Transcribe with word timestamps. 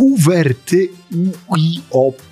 kuwerty 0.00 0.88
UIOP. 1.46 2.22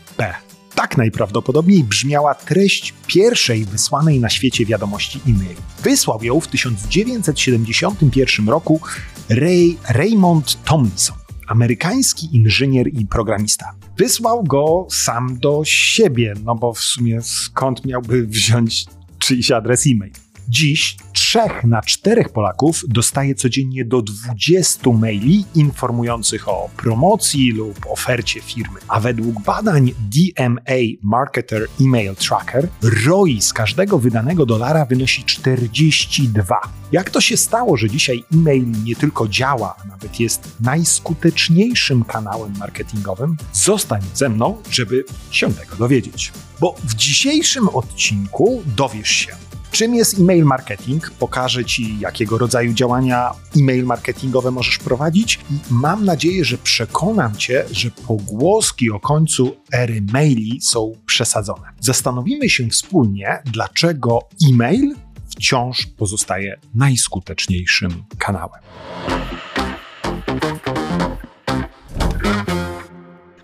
Tak 0.74 0.96
najprawdopodobniej 0.96 1.84
brzmiała 1.84 2.34
treść 2.34 2.94
pierwszej 3.06 3.64
wysłanej 3.64 4.20
na 4.20 4.28
świecie 4.28 4.66
wiadomości 4.66 5.20
e-mail. 5.26 5.56
Wysłał 5.82 6.22
ją 6.22 6.40
w 6.40 6.48
1971 6.48 8.48
roku 8.48 8.80
Ray 9.28 9.76
Raymond 9.88 10.64
Tomlinson, 10.64 11.16
amerykański 11.46 12.36
inżynier 12.36 12.88
i 12.88 13.06
programista. 13.06 13.74
Wysłał 13.98 14.44
go 14.44 14.86
sam 14.90 15.38
do 15.38 15.62
siebie, 15.64 16.34
no 16.44 16.54
bo 16.54 16.72
w 16.72 16.80
sumie 16.80 17.22
skąd 17.22 17.84
miałby 17.84 18.26
wziąć 18.26 18.86
czyjś 19.18 19.50
adres 19.50 19.86
e-mail? 19.86 20.12
Dziś 20.50 20.96
trzech 21.12 21.64
na 21.64 21.82
czterech 21.82 22.28
Polaków 22.28 22.84
dostaje 22.88 23.34
codziennie 23.34 23.84
do 23.84 24.02
20 24.02 24.90
maili 24.90 25.44
informujących 25.54 26.48
o 26.48 26.70
promocji 26.76 27.52
lub 27.52 27.86
ofercie 27.88 28.40
firmy. 28.40 28.80
A 28.88 29.00
według 29.00 29.42
badań 29.44 29.92
DMA 30.00 30.78
Marketer 31.02 31.66
Email 31.80 32.14
Tracker 32.16 32.68
ROI 33.06 33.40
z 33.40 33.52
każdego 33.52 33.98
wydanego 33.98 34.46
dolara 34.46 34.84
wynosi 34.84 35.24
42. 35.24 36.60
Jak 36.92 37.10
to 37.10 37.20
się 37.20 37.36
stało, 37.36 37.76
że 37.76 37.90
dzisiaj 37.90 38.24
e-mail 38.34 38.64
nie 38.84 38.96
tylko 38.96 39.28
działa, 39.28 39.74
a 39.84 39.86
nawet 39.86 40.20
jest 40.20 40.56
najskuteczniejszym 40.60 42.04
kanałem 42.04 42.52
marketingowym? 42.58 43.36
Zostań 43.52 44.02
ze 44.14 44.28
mną, 44.28 44.62
żeby 44.70 45.04
się 45.30 45.54
tego 45.54 45.76
dowiedzieć. 45.76 46.32
Bo 46.60 46.74
w 46.84 46.94
dzisiejszym 46.94 47.68
odcinku 47.68 48.62
dowiesz 48.76 49.10
się, 49.10 49.47
Czym 49.70 49.94
jest 49.94 50.18
e-mail 50.18 50.44
marketing? 50.44 51.10
Pokażę 51.10 51.64
Ci, 51.64 52.00
jakiego 52.00 52.38
rodzaju 52.38 52.72
działania 52.72 53.30
e-mail 53.56 53.84
marketingowe 53.84 54.50
możesz 54.50 54.78
prowadzić 54.78 55.40
i 55.50 55.54
mam 55.70 56.04
nadzieję, 56.04 56.44
że 56.44 56.58
przekonam 56.58 57.36
Cię, 57.36 57.64
że 57.70 57.90
pogłoski 57.90 58.90
o 58.90 59.00
końcu 59.00 59.56
ery 59.72 60.02
maili 60.12 60.60
są 60.60 60.92
przesadzone. 61.06 61.68
Zastanowimy 61.80 62.50
się 62.50 62.68
wspólnie, 62.68 63.42
dlaczego 63.44 64.18
e-mail 64.50 64.94
wciąż 65.28 65.86
pozostaje 65.86 66.60
najskuteczniejszym 66.74 68.04
kanałem. 68.18 68.60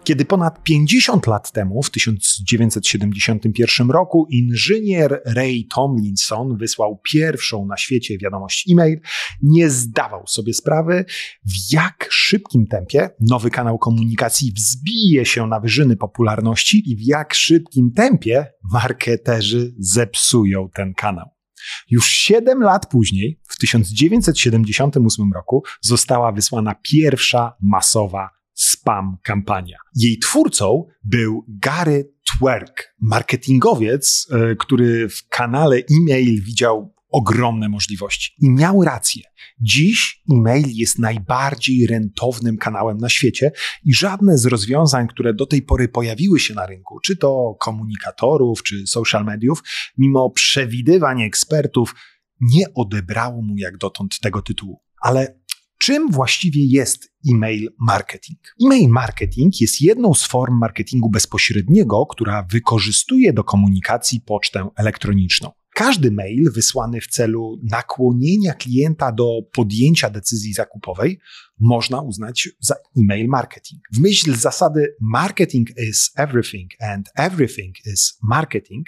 Kiedy 0.04 0.24
ponad 0.24 0.62
50 0.62 1.26
lat 1.26 1.52
temu, 1.52 1.82
w 1.82 1.90
1971 1.90 3.90
roku, 3.90 4.26
inżynier 4.30 5.22
Ray 5.26 5.66
Tomlinson 5.74 6.56
wysłał 6.56 7.00
pierwszą 7.12 7.66
na 7.66 7.76
świecie 7.76 8.18
wiadomość 8.18 8.70
e-mail, 8.72 9.00
nie 9.42 9.70
zdawał 9.70 10.26
sobie 10.26 10.54
sprawy, 10.54 11.04
w 11.46 11.72
jak 11.72 12.08
szybkim 12.10 12.66
tempie 12.66 13.10
nowy 13.20 13.50
kanał 13.50 13.78
komunikacji 13.78 14.52
wzbije 14.52 15.26
się 15.26 15.46
na 15.46 15.60
wyżyny 15.60 15.96
popularności 15.96 16.90
i 16.90 16.96
w 16.96 17.02
jak 17.02 17.34
szybkim 17.34 17.92
tempie 17.92 18.46
marketerzy 18.72 19.74
zepsują 19.78 20.68
ten 20.74 20.94
kanał. 20.94 21.26
Już 21.90 22.06
7 22.06 22.62
lat 22.62 22.90
później, 22.90 23.40
w 23.48 23.58
1978 23.58 25.32
roku, 25.32 25.62
została 25.80 26.32
wysłana 26.32 26.74
pierwsza 26.82 27.52
masowa 27.62 28.30
spam 28.84 29.16
kampania. 29.22 29.76
Jej 29.94 30.18
twórcą 30.18 30.86
był 31.04 31.44
Gary 31.48 32.12
Twerk, 32.24 32.94
marketingowiec, 33.00 34.26
e, 34.30 34.56
który 34.56 35.08
w 35.08 35.28
kanale 35.28 35.76
e-mail 35.76 36.42
widział 36.42 36.94
ogromne 37.10 37.68
możliwości. 37.68 38.34
I 38.38 38.50
miał 38.50 38.82
rację. 38.82 39.22
Dziś 39.60 40.22
e-mail 40.32 40.66
jest 40.68 40.98
najbardziej 40.98 41.86
rentownym 41.86 42.56
kanałem 42.56 42.98
na 42.98 43.08
świecie 43.08 43.52
i 43.84 43.94
żadne 43.94 44.38
z 44.38 44.46
rozwiązań, 44.46 45.08
które 45.08 45.34
do 45.34 45.46
tej 45.46 45.62
pory 45.62 45.88
pojawiły 45.88 46.40
się 46.40 46.54
na 46.54 46.66
rynku, 46.66 47.00
czy 47.00 47.16
to 47.16 47.56
komunikatorów, 47.60 48.62
czy 48.62 48.86
social 48.86 49.24
mediów, 49.24 49.62
mimo 49.98 50.30
przewidywań 50.30 51.22
ekspertów, 51.22 51.94
nie 52.40 52.66
odebrało 52.74 53.42
mu 53.42 53.54
jak 53.56 53.78
dotąd 53.78 54.20
tego 54.20 54.42
tytułu. 54.42 54.80
Ale 55.00 55.44
Czym 55.78 56.10
właściwie 56.10 56.64
jest 56.66 57.12
e-mail 57.32 57.68
marketing? 57.80 58.38
E-mail 58.64 58.88
marketing 58.88 59.60
jest 59.60 59.80
jedną 59.80 60.14
z 60.14 60.26
form 60.26 60.58
marketingu 60.58 61.10
bezpośredniego, 61.10 62.06
która 62.06 62.46
wykorzystuje 62.50 63.32
do 63.32 63.44
komunikacji 63.44 64.20
pocztę 64.20 64.68
elektroniczną. 64.76 65.50
Każdy 65.74 66.10
mail 66.10 66.52
wysłany 66.52 67.00
w 67.00 67.06
celu 67.06 67.60
nakłonienia 67.70 68.54
klienta 68.54 69.12
do 69.12 69.40
podjęcia 69.52 70.10
decyzji 70.10 70.52
zakupowej 70.52 71.18
można 71.60 72.00
uznać 72.00 72.48
za 72.60 72.74
e-mail 72.98 73.28
marketing. 73.28 73.82
W 73.94 73.98
myśl 73.98 74.34
zasady 74.34 74.94
marketing 75.00 75.68
is 75.88 76.10
everything 76.16 76.70
and 76.80 77.10
everything 77.16 77.76
is 77.86 78.18
marketing, 78.22 78.86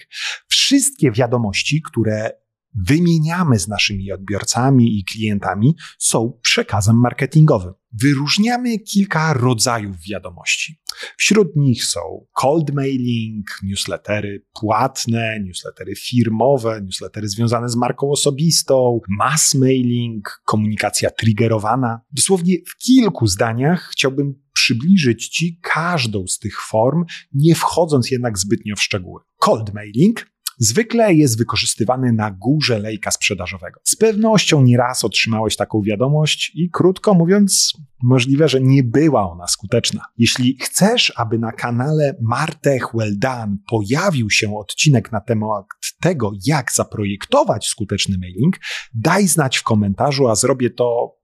wszystkie 0.49 1.13
wiadomości, 1.13 1.83
które 1.83 2.31
wymieniamy 2.77 3.59
z 3.59 3.69
naszymi 3.69 4.13
odbiorcami 4.13 4.99
i 4.99 5.05
klientami, 5.05 5.77
są 5.99 6.39
przekazem 6.43 6.97
marketingowym. 6.97 7.73
Wyróżniamy 7.93 8.79
kilka 8.79 9.33
rodzajów 9.33 9.97
wiadomości. 10.11 10.81
Wśród 11.17 11.57
nich 11.57 11.85
są 11.85 12.01
cold 12.33 12.75
mailing, 12.75 13.47
newslettery 13.63 14.47
płatne, 14.61 15.41
newslettery 15.41 15.95
firmowe, 15.95 16.81
newslettery 16.83 17.29
związane 17.29 17.69
z 17.69 17.77
marką 17.77 18.11
osobistą, 18.11 19.01
mass 19.09 19.55
mailing, 19.55 20.43
komunikacja 20.45 21.11
triggerowana. 21.11 22.01
Dosłownie 22.13 22.55
w 22.67 22.77
kilku 22.77 23.27
zdaniach 23.27 23.89
chciałbym 23.93 24.35
przybliżyć 24.53 25.29
Ci 25.29 25.59
każdą 25.63 26.27
z 26.27 26.39
tych 26.39 26.61
form, 26.61 27.05
nie 27.33 27.55
wchodząc 27.55 28.11
jednak 28.11 28.39
zbytnio 28.39 28.77
w 28.77 28.83
szczegóły. 28.83 29.21
Cold 29.37 29.75
mailing 29.75 30.27
zwykle 30.59 31.15
jest 31.15 31.39
wykorzystywany 31.39 32.13
na 32.13 32.31
górze 32.31 32.79
lejka 32.79 33.11
sprzedażowego. 33.11 33.81
Z 33.85 33.97
pewnością 33.97 34.63
nieraz 34.63 35.05
otrzymałeś 35.05 35.57
taką 35.57 35.83
wiadomość 35.83 36.53
i 36.55 36.71
krótko 36.71 37.15
mówiąc, 37.15 37.73
możliwe, 38.03 38.49
że 38.49 38.61
nie 38.61 38.83
była 38.83 39.31
ona 39.31 39.47
skuteczna. 39.47 40.05
Jeśli 40.19 40.59
chcesz, 40.63 41.13
aby 41.17 41.39
na 41.39 41.53
kanale 41.53 42.17
Martech 42.21 42.95
Well 42.95 43.19
Done 43.19 43.57
pojawił 43.69 44.31
się 44.31 44.57
odcinek 44.59 45.13
na 45.13 45.21
temat 45.21 45.67
tego, 46.01 46.33
jak 46.47 46.73
zaprojektować 46.73 47.67
skuteczny 47.67 48.19
mailing, 48.19 48.57
daj 48.95 49.29
znać 49.29 49.57
w 49.57 49.63
komentarzu, 49.63 50.29
a 50.29 50.35
zrobię 50.35 50.71
to 50.71 51.16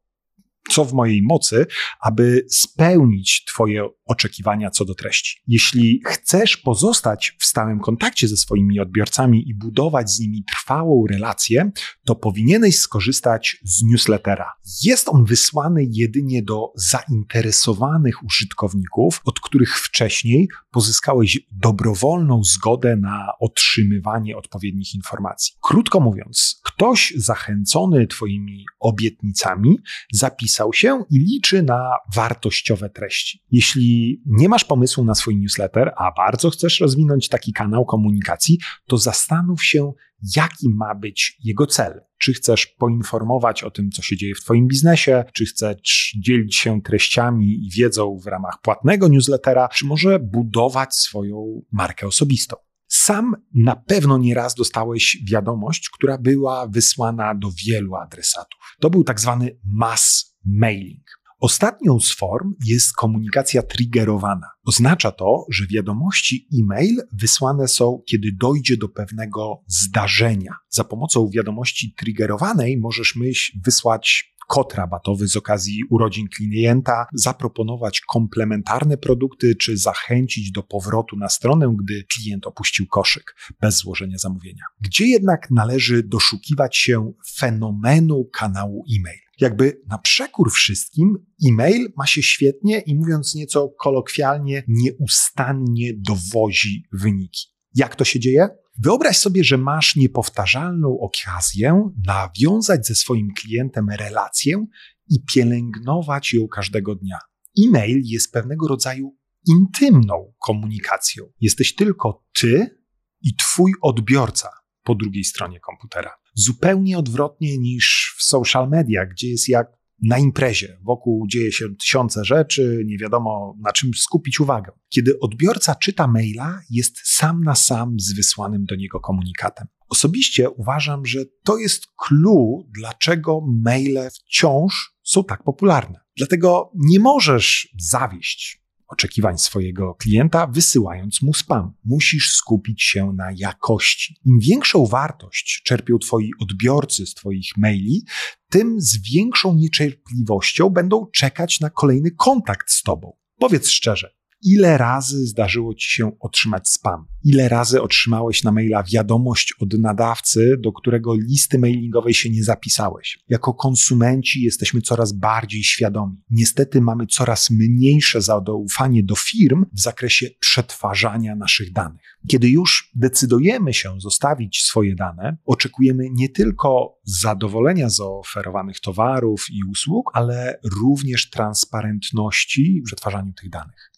co 0.70 0.84
w 0.84 0.92
mojej 0.92 1.22
mocy, 1.22 1.66
aby 2.00 2.46
spełnić 2.48 3.44
Twoje 3.44 3.88
oczekiwania 4.04 4.70
co 4.70 4.84
do 4.84 4.94
treści. 4.94 5.42
Jeśli 5.46 6.02
chcesz 6.06 6.56
pozostać 6.56 7.36
w 7.38 7.44
stałym 7.44 7.80
kontakcie 7.80 8.28
ze 8.28 8.36
swoimi 8.36 8.80
odbiorcami 8.80 9.48
i 9.48 9.54
budować 9.54 10.10
z 10.10 10.20
nimi 10.20 10.44
trwałą 10.44 11.06
relację, 11.10 11.70
to 12.04 12.14
powinieneś 12.14 12.78
skorzystać 12.78 13.56
z 13.62 13.82
newslettera. 13.82 14.52
Jest 14.82 15.08
on 15.08 15.24
wysłany 15.24 15.86
jedynie 15.90 16.42
do 16.42 16.72
zainteresowanych 16.76 18.24
użytkowników, 18.24 19.20
od 19.24 19.40
których 19.40 19.78
wcześniej 19.78 20.48
pozyskałeś 20.70 21.40
dobrowolną 21.50 22.44
zgodę 22.44 22.96
na 22.96 23.28
otrzymywanie 23.40 24.36
odpowiednich 24.36 24.94
informacji. 24.94 25.54
Krótko 25.60 26.00
mówiąc, 26.00 26.60
ktoś 26.64 27.12
zachęcony 27.16 28.06
Twoimi 28.06 28.64
obietnicami 28.80 29.78
zapisał 30.12 30.51
się 30.72 31.04
i 31.10 31.18
liczy 31.18 31.62
na 31.62 31.90
wartościowe 32.14 32.90
treści. 32.90 33.42
Jeśli 33.50 34.22
nie 34.26 34.48
masz 34.48 34.64
pomysłu 34.64 35.04
na 35.04 35.14
swój 35.14 35.36
newsletter, 35.36 35.92
a 35.96 36.12
bardzo 36.16 36.50
chcesz 36.50 36.80
rozwinąć 36.80 37.28
taki 37.28 37.52
kanał 37.52 37.84
komunikacji, 37.84 38.58
to 38.86 38.98
zastanów 38.98 39.64
się, 39.64 39.92
jaki 40.36 40.68
ma 40.68 40.94
być 40.94 41.38
jego 41.44 41.66
cel. 41.66 42.00
Czy 42.18 42.32
chcesz 42.32 42.66
poinformować 42.66 43.62
o 43.62 43.70
tym, 43.70 43.90
co 43.90 44.02
się 44.02 44.16
dzieje 44.16 44.34
w 44.34 44.40
Twoim 44.40 44.68
biznesie, 44.68 45.24
czy 45.32 45.46
chcesz 45.46 46.16
dzielić 46.20 46.56
się 46.56 46.82
treściami 46.82 47.46
i 47.46 47.70
wiedzą 47.70 48.18
w 48.24 48.26
ramach 48.26 48.60
płatnego 48.62 49.08
newslettera, 49.08 49.68
czy 49.68 49.86
może 49.86 50.18
budować 50.18 50.94
swoją 50.94 51.62
markę 51.72 52.06
osobistą. 52.06 52.56
Sam 52.94 53.36
na 53.54 53.76
pewno 53.76 54.18
nieraz 54.18 54.54
dostałeś 54.54 55.18
wiadomość, 55.30 55.90
która 55.90 56.18
była 56.18 56.66
wysłana 56.66 57.34
do 57.34 57.48
wielu 57.66 57.94
adresatów. 57.94 58.60
To 58.80 58.90
był 58.90 59.04
tak 59.04 59.20
zwany 59.20 59.58
mass 59.64 60.31
mailing. 60.44 61.22
Ostatnią 61.40 62.00
z 62.00 62.12
form 62.12 62.54
jest 62.66 62.92
komunikacja 62.92 63.62
triggerowana. 63.62 64.46
Oznacza 64.64 65.12
to, 65.12 65.46
że 65.50 65.66
wiadomości 65.66 66.48
e-mail 66.60 66.96
wysłane 67.12 67.68
są, 67.68 68.02
kiedy 68.08 68.28
dojdzie 68.40 68.76
do 68.76 68.88
pewnego 68.88 69.62
zdarzenia. 69.66 70.54
Za 70.68 70.84
pomocą 70.84 71.30
wiadomości 71.34 71.94
triggerowanej 71.98 72.78
możesz 72.78 73.16
myśl 73.16 73.58
wysłać 73.64 74.32
kod 74.48 74.74
rabatowy 74.74 75.28
z 75.28 75.36
okazji 75.36 75.80
urodzin 75.90 76.28
klienta, 76.28 77.06
zaproponować 77.14 78.00
komplementarne 78.00 78.96
produkty, 78.96 79.54
czy 79.56 79.76
zachęcić 79.76 80.50
do 80.50 80.62
powrotu 80.62 81.16
na 81.16 81.28
stronę, 81.28 81.74
gdy 81.82 82.04
klient 82.04 82.46
opuścił 82.46 82.86
koszyk 82.86 83.36
bez 83.60 83.76
złożenia 83.76 84.18
zamówienia. 84.18 84.64
Gdzie 84.80 85.06
jednak 85.06 85.50
należy 85.50 86.02
doszukiwać 86.02 86.76
się 86.76 87.12
fenomenu 87.38 88.24
kanału 88.32 88.84
e-mail? 88.98 89.20
Jakby 89.42 89.82
na 89.88 89.98
przekór 89.98 90.52
wszystkim, 90.52 91.26
e-mail 91.48 91.92
ma 91.96 92.06
się 92.06 92.22
świetnie 92.22 92.80
i 92.80 92.94
mówiąc 92.94 93.34
nieco 93.34 93.68
kolokwialnie, 93.68 94.64
nieustannie 94.68 95.92
dowozi 95.96 96.84
wyniki. 96.92 97.48
Jak 97.74 97.96
to 97.96 98.04
się 98.04 98.20
dzieje? 98.20 98.48
Wyobraź 98.78 99.18
sobie, 99.18 99.44
że 99.44 99.58
masz 99.58 99.96
niepowtarzalną 99.96 100.98
okazję 101.00 101.90
nawiązać 102.06 102.86
ze 102.86 102.94
swoim 102.94 103.28
klientem 103.36 103.86
relację 103.90 104.66
i 105.08 105.24
pielęgnować 105.34 106.34
ją 106.34 106.48
każdego 106.48 106.94
dnia. 106.94 107.18
E-mail 107.64 108.02
jest 108.04 108.32
pewnego 108.32 108.68
rodzaju 108.68 109.16
intymną 109.48 110.32
komunikacją. 110.38 111.24
Jesteś 111.40 111.74
tylko 111.74 112.24
ty 112.32 112.78
i 113.22 113.36
twój 113.36 113.72
odbiorca 113.80 114.61
po 114.82 114.94
drugiej 114.94 115.24
stronie 115.24 115.60
komputera. 115.60 116.10
Zupełnie 116.34 116.98
odwrotnie 116.98 117.58
niż 117.58 118.14
w 118.18 118.22
social 118.22 118.68
media, 118.68 119.06
gdzie 119.06 119.28
jest 119.28 119.48
jak 119.48 119.82
na 120.02 120.18
imprezie. 120.18 120.78
Wokół 120.82 121.26
dzieje 121.28 121.52
się 121.52 121.76
tysiące 121.76 122.24
rzeczy, 122.24 122.82
nie 122.86 122.98
wiadomo 122.98 123.56
na 123.60 123.72
czym 123.72 123.90
skupić 123.94 124.40
uwagę. 124.40 124.72
Kiedy 124.88 125.18
odbiorca 125.20 125.74
czyta 125.74 126.06
maila, 126.06 126.60
jest 126.70 127.00
sam 127.04 127.44
na 127.44 127.54
sam 127.54 128.00
z 128.00 128.12
wysłanym 128.14 128.64
do 128.64 128.76
niego 128.76 129.00
komunikatem. 129.00 129.66
Osobiście 129.88 130.50
uważam, 130.50 131.06
że 131.06 131.18
to 131.44 131.58
jest 131.58 131.86
clue, 131.96 132.68
dlaczego 132.78 133.40
maile 133.64 134.08
wciąż 134.14 134.92
są 135.02 135.24
tak 135.24 135.42
popularne. 135.42 136.00
Dlatego 136.16 136.70
nie 136.74 137.00
możesz 137.00 137.68
zawieść 137.78 138.61
oczekiwań 138.92 139.38
swojego 139.38 139.94
klienta, 139.94 140.46
wysyłając 140.46 141.22
mu 141.22 141.34
spam. 141.34 141.72
Musisz 141.84 142.32
skupić 142.32 142.82
się 142.82 143.12
na 143.16 143.32
jakości. 143.36 144.16
Im 144.24 144.38
większą 144.40 144.86
wartość 144.86 145.62
czerpią 145.64 145.98
Twoi 145.98 146.30
odbiorcy 146.40 147.06
z 147.06 147.14
Twoich 147.14 147.56
maili, 147.56 148.04
tym 148.48 148.80
z 148.80 149.12
większą 149.12 149.54
niecierpliwością 149.54 150.70
będą 150.70 151.06
czekać 151.06 151.60
na 151.60 151.70
kolejny 151.70 152.10
kontakt 152.10 152.70
z 152.70 152.82
Tobą. 152.82 153.16
Powiedz 153.38 153.68
szczerze, 153.68 154.14
ile 154.42 154.78
razy 154.78 155.26
zdarzyło 155.26 155.74
ci 155.74 155.90
się 155.90 156.12
otrzymać 156.20 156.68
spam? 156.68 157.06
Ile 157.24 157.48
razy 157.48 157.82
otrzymałeś 157.82 158.42
na 158.42 158.52
maila 158.52 158.82
wiadomość 158.82 159.54
od 159.60 159.78
nadawcy, 159.78 160.56
do 160.60 160.72
którego 160.72 161.14
listy 161.14 161.58
mailingowej 161.58 162.14
się 162.14 162.30
nie 162.30 162.44
zapisałeś? 162.44 163.18
Jako 163.28 163.54
konsumenci 163.54 164.42
jesteśmy 164.42 164.80
coraz 164.80 165.12
bardziej 165.12 165.64
świadomi. 165.64 166.16
Niestety 166.30 166.80
mamy 166.80 167.06
coraz 167.06 167.50
mniejsze 167.50 168.22
zaufanie 168.22 169.02
do 169.02 169.14
firm 169.16 169.66
w 169.72 169.80
zakresie 169.80 170.26
przetwarzania 170.40 171.36
naszych 171.36 171.72
danych. 171.72 172.18
Kiedy 172.28 172.48
już 172.48 172.90
decydujemy 172.94 173.74
się 173.74 174.00
zostawić 174.00 174.62
swoje 174.62 174.94
dane, 174.94 175.36
oczekujemy 175.44 176.04
nie 176.10 176.28
tylko 176.28 176.98
zadowolenia 177.04 177.88
z 177.88 178.00
oferowanych 178.00 178.80
towarów 178.80 179.46
i 179.50 179.70
usług, 179.70 180.10
ale 180.14 180.60
również 180.82 181.30
transparentności 181.30 182.80
w 182.82 182.86
przetwarzaniu 182.86 183.32
tych 183.32 183.50
danych. 183.50 183.91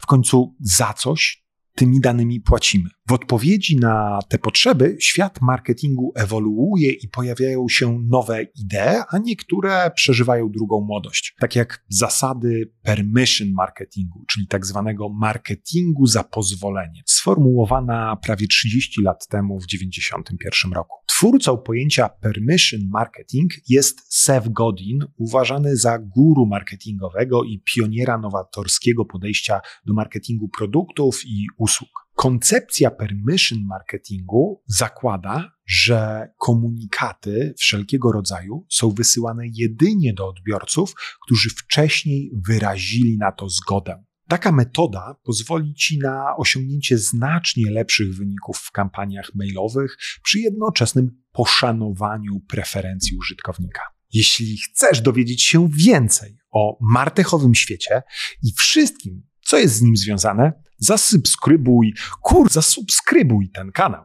W 0.00 0.06
końcu 0.06 0.56
za 0.60 0.92
coś 0.92 1.44
tymi 1.74 2.00
danymi 2.00 2.40
płacimy. 2.40 2.90
W 3.10 3.12
odpowiedzi 3.12 3.76
na 3.76 4.18
te 4.28 4.38
potrzeby 4.38 4.96
świat 5.00 5.40
marketingu 5.40 6.12
ewoluuje 6.16 6.92
i 6.92 7.08
pojawiają 7.08 7.66
się 7.68 7.98
nowe 8.08 8.42
idee, 8.42 9.02
a 9.08 9.18
niektóre 9.18 9.90
przeżywają 9.94 10.50
drugą 10.50 10.80
młodość. 10.80 11.34
Tak 11.40 11.56
jak 11.56 11.84
zasady 11.88 12.72
permission 12.82 13.48
marketingu, 13.52 14.24
czyli 14.28 14.46
tak 14.46 14.66
zwanego 14.66 15.08
marketingu 15.08 16.06
za 16.06 16.24
pozwolenie, 16.24 17.02
sformułowana 17.06 18.16
prawie 18.16 18.46
30 18.46 19.02
lat 19.02 19.26
temu 19.28 19.60
w 19.60 19.66
1991 19.66 20.72
roku. 20.72 20.96
Twórcą 21.06 21.58
pojęcia 21.58 22.08
permission 22.08 22.80
marketing 22.90 23.52
jest 23.68 24.14
Seth 24.14 24.48
Godin, 24.48 24.98
uważany 25.16 25.76
za 25.76 25.98
guru 25.98 26.46
marketingowego 26.46 27.44
i 27.44 27.62
pioniera 27.74 28.18
nowatorskiego 28.18 29.04
podejścia 29.04 29.60
do 29.86 29.94
marketingu 29.94 30.48
produktów 30.48 31.20
i 31.26 31.46
usług. 31.58 32.09
Koncepcja 32.20 32.90
permission 32.90 33.58
marketingu 33.66 34.62
zakłada, 34.66 35.52
że 35.66 36.28
komunikaty 36.38 37.54
wszelkiego 37.58 38.12
rodzaju 38.12 38.66
są 38.70 38.90
wysyłane 38.90 39.42
jedynie 39.54 40.14
do 40.14 40.28
odbiorców, 40.28 40.94
którzy 41.24 41.50
wcześniej 41.50 42.32
wyrazili 42.48 43.18
na 43.18 43.32
to 43.32 43.48
zgodę. 43.48 44.04
Taka 44.28 44.52
metoda 44.52 45.16
pozwoli 45.22 45.74
Ci 45.74 45.98
na 45.98 46.36
osiągnięcie 46.36 46.98
znacznie 46.98 47.70
lepszych 47.70 48.16
wyników 48.16 48.58
w 48.58 48.70
kampaniach 48.70 49.34
mailowych 49.34 49.96
przy 50.22 50.40
jednoczesnym 50.40 51.22
poszanowaniu 51.32 52.40
preferencji 52.48 53.16
użytkownika. 53.16 53.82
Jeśli 54.12 54.56
chcesz 54.58 55.00
dowiedzieć 55.00 55.42
się 55.42 55.68
więcej 55.68 56.38
o 56.50 56.78
martechowym 56.80 57.54
świecie 57.54 58.02
i 58.42 58.52
wszystkim, 58.52 59.29
co 59.50 59.58
jest 59.58 59.74
z 59.74 59.82
nim 59.82 59.96
związane, 59.96 60.52
zasubskrybuj, 60.78 61.94
kur, 62.22 62.50
zasubskrybuj 62.50 63.50
ten 63.50 63.72
kanał. 63.72 64.04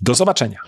Do 0.00 0.14
zobaczenia. 0.14 0.60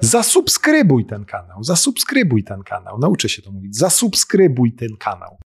Zasubskrybuj 0.00 1.06
ten 1.06 1.24
kanał, 1.24 1.64
zasubskrybuj 1.64 2.44
ten 2.44 2.62
kanał. 2.62 2.98
Nauczę 2.98 3.28
się 3.28 3.42
to 3.42 3.52
mówić. 3.52 3.76
Zasubskrybuj 3.76 4.72
ten 4.72 4.96
kanał. 4.98 5.44